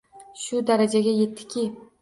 [0.43, 1.71] Shu darajaga yetdikki